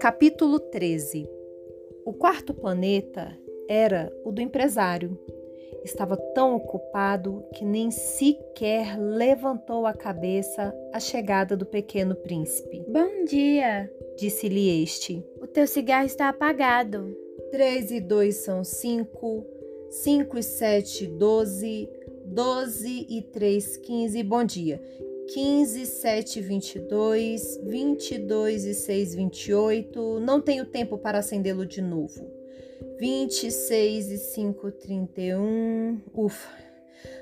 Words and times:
Capítulo 0.00 0.58
13 0.58 1.28
O 2.04 2.12
quarto 2.12 2.52
planeta 2.52 3.38
era 3.68 4.12
o 4.24 4.32
do 4.32 4.40
empresário. 4.40 5.18
Estava 5.84 6.16
tão 6.16 6.56
ocupado 6.56 7.44
que 7.54 7.64
nem 7.64 7.90
sequer 7.90 8.98
levantou 8.98 9.86
a 9.86 9.92
cabeça 9.92 10.74
à 10.92 10.98
chegada 10.98 11.56
do 11.56 11.66
pequeno 11.66 12.14
príncipe. 12.16 12.84
Bom 12.88 13.24
dia, 13.24 13.92
Disse-lhe 14.16 14.82
este. 14.82 15.24
o 15.40 15.46
teu 15.46 15.66
cigarro 15.66 16.06
está 16.06 16.28
apagado. 16.28 17.16
Três 17.50 17.90
e 17.90 18.00
dois 18.00 18.36
são 18.36 18.64
cinco, 18.64 19.46
cinco 19.90 20.38
e 20.38 20.42
sete, 20.42 21.06
doze, 21.06 21.88
doze 22.24 23.06
e 23.08 23.22
três, 23.22 23.76
quinze. 23.76 24.22
Bom 24.22 24.44
dia. 24.44 24.82
Quinze, 25.32 25.86
sete, 25.86 26.40
vinte 26.40 26.76
e 26.76 26.78
dois, 26.80 27.58
vinte 27.62 28.14
e 28.14 28.18
dois 28.18 28.64
e 28.64 28.74
seis, 28.74 29.14
vinte 29.14 29.48
e 29.48 29.54
oito. 29.54 30.20
Não 30.20 30.40
tenho 30.40 30.66
tempo 30.66 30.98
para 30.98 31.18
acendê-lo 31.18 31.64
de 31.64 31.80
novo. 31.80 32.30
Vinte 32.98 33.46
e 33.46 33.50
seis 33.50 34.10
e 34.10 34.18
cinco, 34.18 34.70
trinta 34.70 35.20
e 35.20 35.34
um. 35.34 36.00
Ufa. 36.14 36.64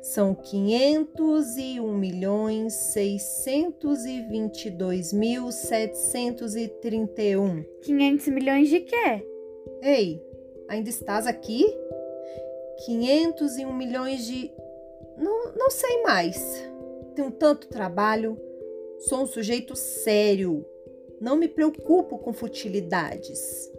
São 0.00 0.34
quinhentos 0.34 1.56
e 1.56 1.80
um 1.80 1.96
milhões 1.96 2.72
seiscentos 2.72 4.04
e 4.04 4.22
vinte 4.22 4.66
e 4.66 4.70
dois 4.70 5.12
mil 5.12 5.50
setecentos 5.50 6.56
e 6.56 6.68
trinta 6.68 7.22
e 7.22 7.36
um. 7.36 7.64
500 7.82 8.28
milhões 8.28 8.68
de 8.68 8.80
quê? 8.80 9.26
Ei, 9.82 10.22
ainda 10.68 10.88
estás 10.88 11.26
aqui? 11.26 11.66
501 12.86 13.72
milhões 13.72 14.24
de. 14.24 14.50
Não, 15.18 15.52
não 15.54 15.70
sei 15.70 16.02
mais. 16.02 16.64
Tenho 17.14 17.30
tanto 17.30 17.68
trabalho. 17.68 18.38
Sou 19.00 19.22
um 19.22 19.26
sujeito 19.26 19.74
sério. 19.74 20.64
Não 21.20 21.36
me 21.36 21.48
preocupo 21.48 22.18
com 22.18 22.32
futilidades. 22.32 23.70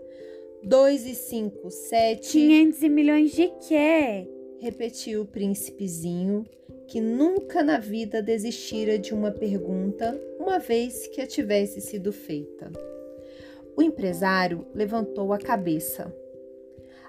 2 0.63 1.05
e 1.05 1.15
5, 1.15 1.71
7. 1.71 2.31
500 2.31 2.81
milhões 2.89 3.31
de 3.31 3.47
quê? 3.67 4.29
Repetiu 4.59 5.21
o 5.21 5.25
príncipezinho, 5.25 6.45
que 6.85 6.99
nunca 6.99 7.63
na 7.63 7.77
vida 7.77 8.21
desistira 8.21 8.99
de 8.99 9.13
uma 9.13 9.31
pergunta, 9.31 10.19
uma 10.37 10.59
vez 10.59 11.07
que 11.07 11.21
a 11.21 11.27
tivesse 11.27 11.79
sido 11.79 12.11
feita. 12.11 12.69
O 13.77 13.81
empresário 13.81 14.67
levantou 14.73 15.31
a 15.31 15.37
cabeça. 15.37 16.13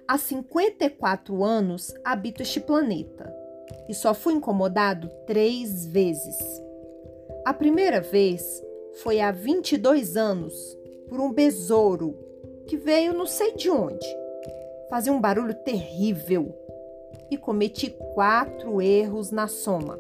Há 0.07 0.17
54 0.17 1.43
anos 1.43 1.93
habito 2.05 2.43
este 2.43 2.61
planeta 2.61 3.40
e 3.89 3.95
só 3.95 4.15
fui 4.15 4.35
incomodado 4.35 5.09
três 5.27 5.87
vezes. 5.87 6.37
A 7.45 7.53
primeira 7.55 8.01
vez 8.01 8.63
foi 9.03 9.21
há 9.21 9.31
22 9.31 10.17
anos 10.17 10.55
por 11.09 11.21
um 11.21 11.33
besouro 11.33 12.17
que 12.67 12.77
veio 12.77 13.13
não 13.13 13.27
sei 13.27 13.55
de 13.55 13.71
onde. 13.71 14.07
Fazia 14.89 15.13
um 15.13 15.21
barulho 15.21 15.55
terrível 15.55 16.55
e 17.31 17.37
cometi 17.37 17.91
quatro 18.15 18.81
erros 18.83 19.31
na 19.31 19.47
soma. 19.47 19.99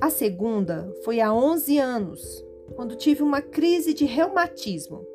A 0.00 0.10
segunda 0.10 0.92
foi 1.04 1.20
há 1.20 1.32
11 1.32 1.78
anos, 1.78 2.44
quando 2.74 2.96
tive 2.96 3.22
uma 3.22 3.40
crise 3.40 3.94
de 3.94 4.04
reumatismo 4.04 5.06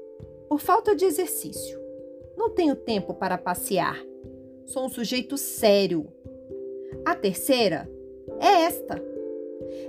por 0.48 0.60
falta 0.60 0.96
de 0.96 1.06
exercício. 1.06 1.80
Não 2.38 2.52
tenho 2.52 2.76
tempo 2.76 3.14
para 3.14 3.38
passear. 3.38 4.02
Sou 4.66 4.86
um 4.86 4.90
sujeito 4.90 5.38
sério. 5.38 6.08
A 7.06 7.16
terceira 7.16 7.90
é 8.40 8.64
esta. 8.64 9.02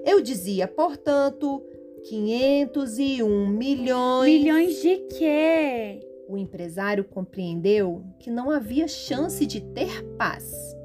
Eu 0.05 0.21
dizia, 0.21 0.67
portanto, 0.67 1.63
501 2.09 3.47
milhões. 3.49 4.41
Milhões 4.41 4.83
de 4.83 4.97
quê? 5.19 6.01
O 6.29 6.37
empresário 6.37 7.05
compreendeu 7.05 8.05
que 8.19 8.31
não 8.31 8.51
havia 8.51 8.87
chance 8.87 9.45
de 9.47 9.61
ter 9.61 10.03
paz. 10.17 10.77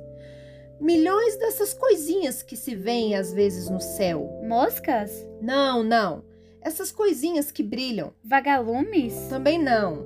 Milhões 0.79 1.37
dessas 1.37 1.73
coisinhas 1.73 2.43
que 2.43 2.57
se 2.57 2.75
veem 2.75 3.15
às 3.15 3.31
vezes 3.33 3.69
no 3.69 3.79
céu. 3.79 4.29
Moscas? 4.43 5.25
Não, 5.41 5.83
não. 5.83 6.23
Essas 6.61 6.91
coisinhas 6.91 7.51
que 7.51 7.63
brilham. 7.63 8.13
Vagalumes? 8.23 9.13
Também 9.29 9.61
não. 9.61 10.05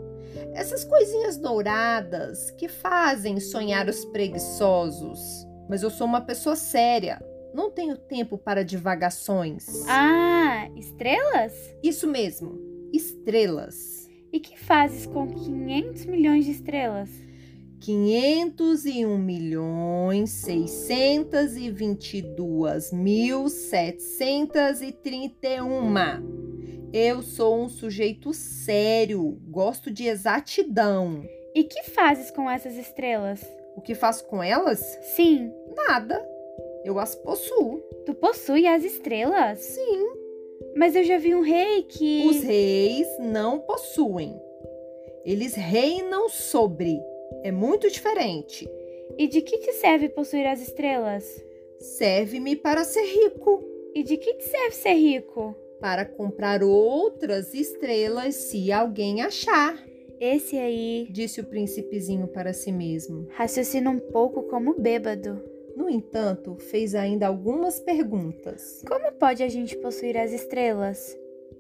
Essas 0.53 0.83
coisinhas 0.83 1.37
douradas 1.37 2.51
que 2.51 2.67
fazem 2.67 3.39
sonhar 3.39 3.87
os 3.87 4.05
preguiçosos. 4.05 5.46
Mas 5.69 5.83
eu 5.83 5.89
sou 5.89 6.07
uma 6.07 6.22
pessoa 6.22 6.55
séria. 6.55 7.22
Não 7.53 7.69
tenho 7.72 7.97
tempo 7.97 8.38
para 8.38 8.63
divagações. 8.63 9.66
Ah, 9.88 10.69
estrelas? 10.75 11.53
Isso 11.83 12.07
mesmo, 12.07 12.57
estrelas. 12.94 14.07
E 14.31 14.39
que 14.39 14.57
fazes 14.57 15.06
com 15.06 15.27
500 15.27 16.06
milhões 16.06 16.45
de 16.45 16.51
estrelas? 16.51 17.09
501 17.79 19.17
milhões 19.17 20.31
622 20.31 22.91
mil 22.91 23.47
731. 23.50 25.94
Eu 26.91 27.22
sou 27.22 27.63
um 27.63 27.69
sujeito 27.69 28.33
sério, 28.33 29.39
gosto 29.47 29.91
de 29.91 30.06
exatidão. 30.06 31.23
E 31.53 31.63
que 31.63 31.83
fazes 31.83 32.31
com 32.31 32.50
essas 32.50 32.75
estrelas? 32.75 33.45
O 33.75 33.81
que 33.81 33.94
faço 33.94 34.25
com 34.25 34.41
elas? 34.41 34.79
Sim, 35.16 35.51
Nada. 35.88 36.25
Eu 36.83 36.97
as 36.99 37.15
possuo. 37.15 37.79
tu 38.05 38.13
possui 38.15 38.65
as 38.65 38.83
estrelas? 38.83 39.59
Sim. 39.59 40.07
Mas 40.75 40.95
eu 40.95 41.03
já 41.03 41.17
vi 41.17 41.33
um 41.35 41.41
rei 41.41 41.83
que. 41.83 42.25
Os 42.27 42.41
reis 42.43 43.07
não 43.19 43.59
possuem. 43.59 44.39
Eles 45.25 45.53
reinam 45.53 46.29
sobre. 46.29 46.99
É 47.43 47.51
muito 47.51 47.89
diferente. 47.89 48.69
E 49.17 49.27
de 49.27 49.41
que 49.41 49.57
te 49.57 49.73
serve 49.73 50.09
possuir 50.09 50.45
as 50.47 50.61
estrelas? 50.61 51.43
Serve-me 51.79 52.55
para 52.55 52.83
ser 52.83 53.03
rico, 53.03 53.63
E 53.95 54.03
de 54.03 54.17
que 54.17 54.33
te 54.35 54.44
serve 54.45 54.75
ser 54.75 54.94
rico? 54.94 55.55
para 55.79 56.03
comprar 56.05 56.63
outras 56.63 57.53
estrelas 57.53 58.33
se 58.33 58.71
alguém 58.71 59.21
achar, 59.21 59.77
Esse 60.19 60.57
aí 60.57 61.07
disse 61.11 61.39
o 61.39 61.44
príncipezinho 61.45 62.27
para 62.27 62.51
si 62.51 62.71
mesmo. 62.71 63.27
raciocina 63.29 63.88
um 63.91 63.99
pouco 63.99 64.41
como 64.44 64.73
bêbado. 64.73 65.39
No 65.77 65.88
entanto, 65.88 66.55
fez 66.55 66.95
ainda 66.95 67.27
algumas 67.27 67.79
perguntas. 67.79 68.83
Como 68.88 69.11
pode 69.11 69.43
a 69.43 69.47
gente 69.47 69.77
possuir 69.77 70.17
as 70.17 70.31
estrelas? 70.31 71.15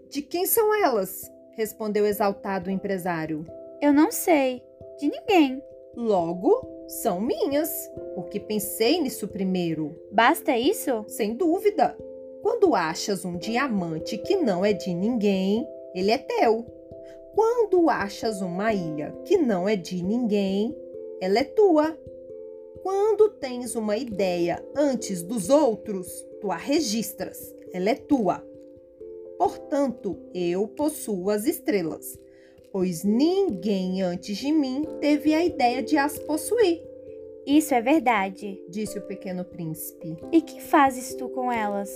De 0.09 0.23
quem 0.23 0.47
são 0.47 0.73
elas? 0.83 1.31
respondeu 1.51 2.03
exaltado 2.03 2.67
o 2.67 2.73
empresário. 2.73 3.45
Eu 3.79 3.93
não 3.93 4.11
sei. 4.11 4.63
De 4.99 5.07
ninguém. 5.07 5.61
Logo, 5.95 6.67
são 6.87 7.21
minhas, 7.21 7.69
porque 8.15 8.39
pensei 8.39 8.99
nisso 8.99 9.27
primeiro. 9.27 9.95
Basta 10.11 10.57
isso? 10.57 11.05
Sem 11.07 11.35
dúvida. 11.35 11.95
Quando 12.41 12.73
achas 12.73 13.23
um 13.23 13.37
diamante 13.37 14.17
que 14.17 14.35
não 14.35 14.65
é 14.65 14.73
de 14.73 14.95
ninguém, 14.95 15.63
ele 15.93 16.09
é 16.09 16.17
teu. 16.17 16.65
Quando 17.35 17.87
achas 17.87 18.41
uma 18.41 18.73
ilha 18.73 19.15
que 19.25 19.37
não 19.37 19.69
é 19.69 19.75
de 19.75 20.03
ninguém, 20.03 20.75
ela 21.21 21.37
é 21.37 21.43
tua. 21.43 21.95
Quando 22.81 23.29
tens 23.29 23.75
uma 23.75 23.97
ideia 23.97 24.63
antes 24.75 25.21
dos 25.23 25.49
outros, 25.49 26.25
tu 26.41 26.51
a 26.51 26.57
registras, 26.57 27.53
ela 27.73 27.89
é 27.89 27.95
tua. 27.95 28.45
Portanto, 29.37 30.17
eu 30.33 30.67
possuo 30.67 31.29
as 31.29 31.45
estrelas, 31.45 32.17
pois 32.71 33.03
ninguém 33.03 34.01
antes 34.01 34.37
de 34.37 34.51
mim 34.51 34.85
teve 34.99 35.33
a 35.33 35.45
ideia 35.45 35.81
de 35.81 35.97
as 35.97 36.17
possuir, 36.19 36.81
Isso 37.45 37.73
é 37.73 37.81
verdade. 37.81 38.59
disse 38.69 38.97
o 38.97 39.07
pequeno 39.07 39.45
príncipe. 39.45 40.17
E 40.31 40.41
que 40.41 40.59
fazes 40.61 41.15
tu 41.15 41.29
com 41.29 41.51
elas? 41.51 41.89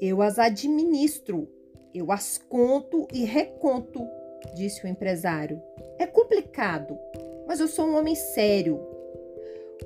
Eu 0.00 0.20
as 0.22 0.38
administro, 0.38 1.48
eu 1.94 2.10
as 2.10 2.38
conto 2.38 3.06
e 3.12 3.24
reconto, 3.24 4.06
disse 4.54 4.84
o 4.84 4.88
empresário. 4.88 5.60
É 5.98 6.06
complicado, 6.06 6.98
mas 7.46 7.60
eu 7.60 7.68
sou 7.68 7.86
um 7.86 7.96
homem 7.96 8.14
sério. 8.14 8.80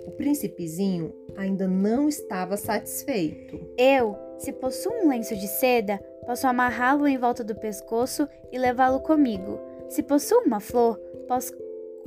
O 0.06 0.10
príncipezinho 0.12 1.14
ainda 1.36 1.66
não 1.66 2.08
estava 2.08 2.56
satisfeito. 2.56 3.60
Eu, 3.78 4.16
se 4.38 4.52
possuo 4.52 4.92
um 4.92 5.08
lenço 5.08 5.34
de 5.36 5.46
seda, 5.46 5.98
posso 6.26 6.46
amarrá-lo 6.46 7.06
em 7.06 7.18
volta 7.18 7.44
do 7.44 7.54
pescoço 7.54 8.28
e 8.50 8.58
levá-lo 8.58 9.00
comigo. 9.00 9.60
Se 9.88 10.02
possuo 10.02 10.42
uma 10.44 10.60
flor, 10.60 10.98
posso 11.28 11.52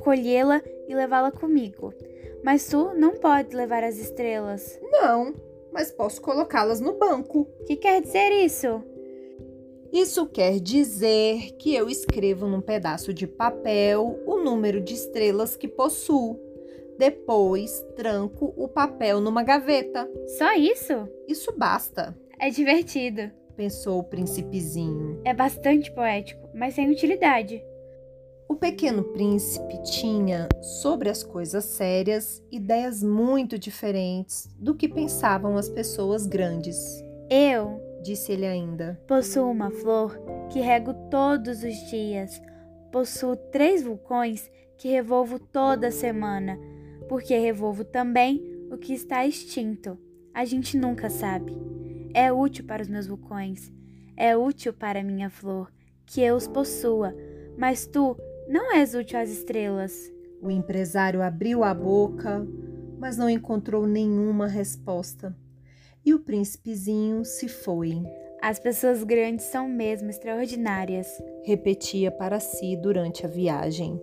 colhê-la 0.00 0.62
e 0.86 0.94
levá-la 0.94 1.30
comigo. 1.30 1.92
Mas 2.42 2.66
tu 2.66 2.94
não 2.94 3.16
podes 3.16 3.52
levar 3.52 3.82
as 3.82 3.96
estrelas. 3.96 4.78
Não, 4.82 5.34
mas 5.72 5.90
posso 5.90 6.20
colocá-las 6.20 6.80
no 6.80 6.96
banco. 6.96 7.48
Que 7.66 7.76
quer 7.76 8.00
dizer 8.00 8.30
isso? 8.30 8.82
Isso 9.92 10.26
quer 10.26 10.60
dizer 10.60 11.52
que 11.58 11.74
eu 11.74 11.88
escrevo 11.88 12.46
num 12.46 12.60
pedaço 12.60 13.12
de 13.14 13.26
papel 13.26 14.20
o 14.26 14.38
número 14.38 14.80
de 14.80 14.94
estrelas 14.94 15.56
que 15.56 15.66
possuo. 15.66 16.38
Depois, 16.98 17.84
tranco 17.94 18.52
o 18.56 18.66
papel 18.68 19.20
numa 19.20 19.42
gaveta. 19.44 20.08
Só 20.36 20.54
isso? 20.54 21.08
Isso 21.28 21.54
basta. 21.56 22.16
É 22.40 22.50
divertido. 22.50 23.30
pensou 23.56 23.98
o 23.98 24.04
príncipezinho. 24.04 25.20
É 25.24 25.34
bastante 25.34 25.92
poético, 25.92 26.48
mas 26.54 26.74
sem 26.74 26.90
utilidade. 26.90 27.62
O 28.48 28.54
pequeno 28.54 29.04
príncipe 29.04 29.82
tinha, 29.82 30.48
sobre 30.80 31.10
as 31.10 31.22
coisas 31.22 31.64
sérias, 31.64 32.42
ideias 32.50 33.02
muito 33.02 33.58
diferentes 33.58 34.48
do 34.58 34.74
que 34.74 34.88
pensavam 34.88 35.56
as 35.56 35.68
pessoas 35.68 36.24
grandes. 36.26 36.78
Eu, 37.28 37.80
disse 38.02 38.32
ele 38.32 38.46
ainda, 38.46 38.98
possuo 39.06 39.50
uma 39.50 39.70
flor 39.70 40.18
que 40.50 40.60
rego 40.60 40.94
todos 41.10 41.62
os 41.62 41.76
dias. 41.90 42.40
Possuo 42.90 43.36
três 43.36 43.82
vulcões 43.82 44.50
que 44.78 44.88
revolvo 44.88 45.38
toda 45.38 45.90
semana, 45.90 46.58
porque 47.08 47.36
revolvo 47.36 47.84
também 47.84 48.42
o 48.70 48.76
que 48.76 48.92
está 48.92 49.26
extinto. 49.26 49.98
A 50.34 50.44
gente 50.44 50.76
nunca 50.76 51.08
sabe. 51.08 51.56
É 52.14 52.32
útil 52.32 52.64
para 52.64 52.82
os 52.82 52.88
meus 52.88 53.06
vulcões, 53.06 53.72
é 54.16 54.36
útil 54.36 54.72
para 54.72 55.00
a 55.00 55.04
minha 55.04 55.30
flor, 55.30 55.72
que 56.06 56.20
eu 56.20 56.36
os 56.36 56.46
possua, 56.46 57.14
mas 57.56 57.86
tu 57.86 58.16
não 58.48 58.74
és 58.74 58.94
útil 58.94 59.18
às 59.18 59.30
estrelas. 59.30 60.10
O 60.40 60.50
empresário 60.50 61.22
abriu 61.22 61.62
a 61.64 61.74
boca, 61.74 62.46
mas 62.98 63.16
não 63.16 63.28
encontrou 63.28 63.86
nenhuma 63.86 64.46
resposta. 64.46 65.36
E 66.04 66.14
o 66.14 66.20
príncipezinho 66.20 67.24
se 67.24 67.48
foi. 67.48 68.02
As 68.40 68.58
pessoas 68.58 69.02
grandes 69.02 69.46
são 69.46 69.68
mesmo 69.68 70.08
extraordinárias, 70.08 71.08
repetia 71.44 72.10
para 72.10 72.40
si 72.40 72.76
durante 72.76 73.26
a 73.26 73.28
viagem. 73.28 74.00